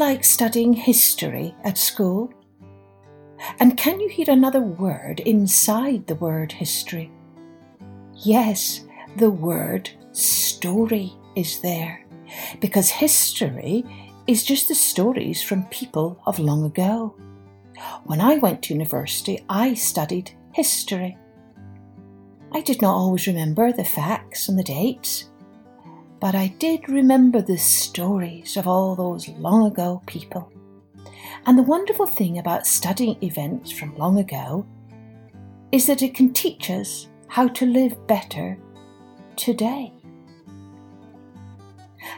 [0.00, 2.32] like studying history at school?
[3.60, 7.12] And can you hear another word inside the word history?
[8.14, 8.86] Yes,
[9.18, 12.06] the word story is there,
[12.60, 13.84] because history
[14.26, 17.14] is just the stories from people of long ago.
[18.04, 21.18] When I went to university, I studied history.
[22.52, 25.29] I did not always remember the facts and the dates,
[26.20, 30.52] but I did remember the stories of all those long ago people.
[31.46, 34.66] And the wonderful thing about studying events from long ago
[35.72, 38.58] is that it can teach us how to live better
[39.36, 39.94] today.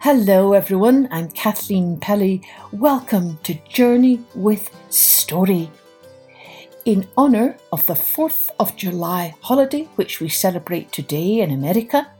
[0.00, 1.06] Hello, everyone.
[1.10, 2.40] I'm Kathleen Pelley.
[2.72, 5.70] Welcome to Journey with Story.
[6.86, 12.10] In honour of the 4th of July holiday, which we celebrate today in America,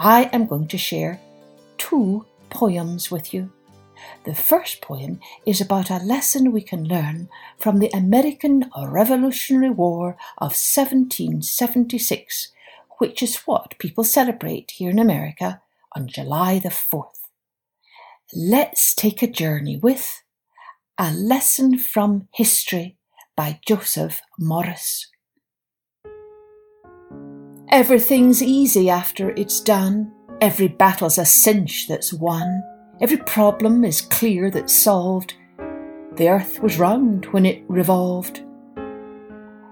[0.00, 1.20] I am going to share
[1.96, 3.50] two poems with you.
[4.24, 10.18] The first poem is about a lesson we can learn from the American Revolutionary War
[10.36, 12.52] of 1776,
[12.98, 15.62] which is what people celebrate here in America
[15.94, 17.30] on July the 4th.
[18.34, 20.22] Let's take a journey with
[20.98, 22.98] A Lesson from History
[23.34, 25.06] by Joseph Morris.
[27.70, 30.12] Everything's easy after it's done.
[30.40, 32.62] Every battle's a cinch that's won.
[33.00, 35.34] Every problem is clear that's solved.
[36.16, 38.42] The earth was round when it revolved.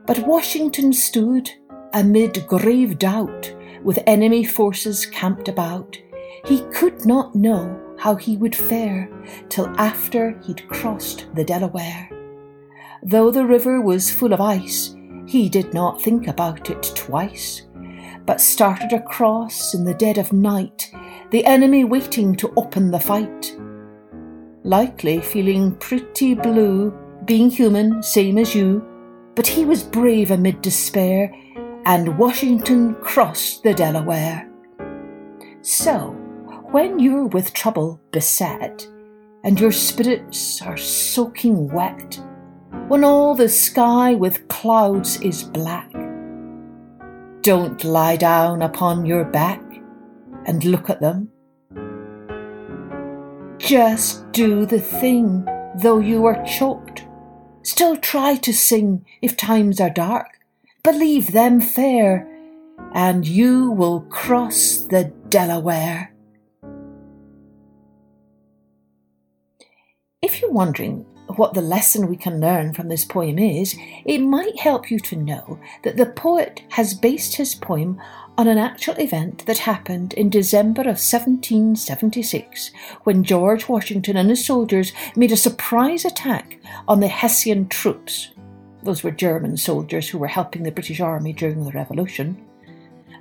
[0.07, 1.51] But Washington stood
[1.93, 5.99] amid grave doubt, with enemy forces camped about.
[6.47, 9.09] He could not know how he would fare
[9.49, 12.09] till after he'd crossed the Delaware.
[13.03, 14.95] Though the river was full of ice,
[15.27, 17.63] he did not think about it twice,
[18.27, 20.91] but started across in the dead of night,
[21.31, 23.57] the enemy waiting to open the fight.
[24.63, 26.91] Likely feeling pretty blue,
[27.27, 28.83] being human, same as you,
[29.35, 31.35] but he was brave amid despair,
[31.87, 34.49] and Washington crossed the Delaware.
[35.61, 36.11] So,
[36.71, 38.87] when you're with trouble beset,
[39.43, 42.19] and your spirits are soaking wet,
[42.89, 45.91] when all the sky with clouds is black,
[47.45, 49.63] don't lie down upon your back
[50.47, 51.31] and look at them.
[53.59, 55.47] Just do the thing,
[55.77, 57.05] though you are choked.
[57.63, 60.39] Still try to sing if times are dark.
[60.83, 62.27] Believe them fair,
[62.95, 66.15] and you will cross the Delaware.
[70.23, 74.59] If you're wondering what the lesson we can learn from this poem is, it might
[74.59, 78.01] help you to know that the poet has based his poem
[78.37, 82.71] on an actual event that happened in December of 1776
[83.05, 86.59] when George Washington and his soldiers made a surprise attack
[86.89, 88.33] on the Hessian troops.
[88.83, 92.45] Those were German soldiers who were helping the British Army during the Revolution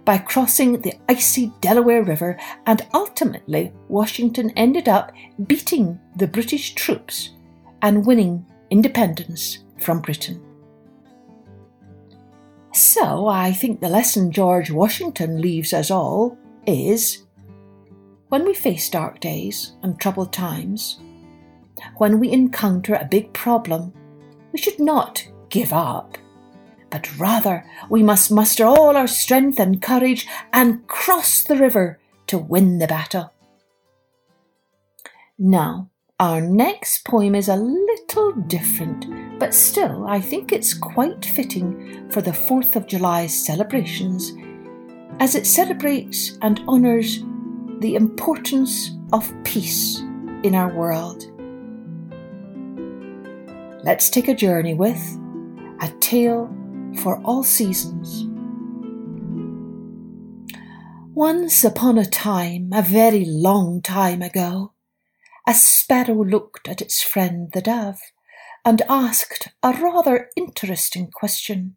[0.04, 5.14] by crossing the icy Delaware River, and ultimately Washington ended up
[5.48, 7.30] beating the British troops
[7.84, 10.42] and winning independence from Britain.
[12.74, 16.36] So I think the lesson George Washington leaves us all
[16.66, 17.24] is
[18.30, 21.00] when we face dark days and troubled times,
[21.98, 23.94] when we encounter a big problem,
[24.52, 26.18] we should not give up
[26.94, 32.38] but rather we must muster all our strength and courage and cross the river to
[32.38, 33.34] win the battle.
[35.40, 35.90] Now,
[36.24, 42.22] our next poem is a little different, but still I think it's quite fitting for
[42.22, 44.32] the 4th of July celebrations,
[45.20, 47.20] as it celebrates and honours
[47.80, 50.00] the importance of peace
[50.44, 51.26] in our world.
[53.84, 55.04] Let's take a journey with
[55.82, 56.50] A Tale
[57.02, 58.30] for all seasons.
[61.14, 64.72] Once upon a time, a very long time ago,
[65.48, 68.00] a sparrow looked at its friend the dove
[68.66, 71.76] and asked a rather interesting question.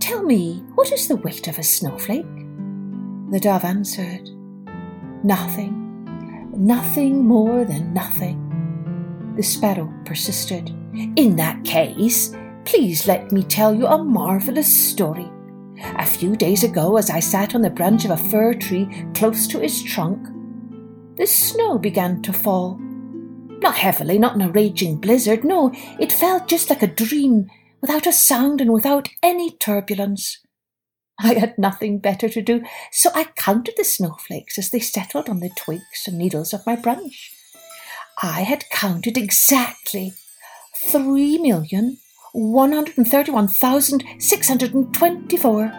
[0.00, 2.26] Tell me, what is the weight of a snowflake?
[3.30, 4.28] The dove answered,
[5.22, 9.34] Nothing, nothing more than nothing.
[9.36, 10.70] The sparrow persisted.
[11.16, 12.34] In that case,
[12.64, 15.28] Please let me tell you a marvellous story.
[15.96, 19.46] A few days ago, as I sat on the branch of a fir tree close
[19.48, 20.28] to its trunk,
[21.20, 22.78] the snow began to fall.
[23.60, 27.50] Not heavily, not in a raging blizzard, no, it fell just like a dream,
[27.82, 30.38] without a sound and without any turbulence.
[31.18, 35.40] I had nothing better to do, so I counted the snowflakes as they settled on
[35.40, 37.34] the twigs and needles of my branch.
[38.22, 40.14] I had counted exactly
[40.88, 41.98] three million
[42.32, 45.70] one hundred and thirty-one thousand six hundred and twenty-four.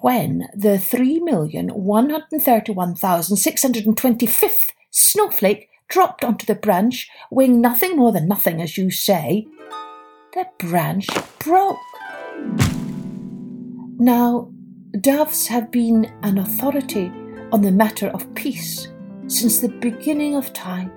[0.00, 6.22] When the three million one hundred and thirty-one thousand six hundred and twenty-fifth snowflake dropped
[6.24, 9.46] onto the branch, weighing nothing more than nothing, as you say,
[10.34, 11.06] the branch
[11.38, 11.78] broke.
[13.98, 14.52] Now,
[15.00, 17.10] doves have been an authority
[17.52, 18.88] on the matter of peace
[19.28, 20.92] since the beginning of time.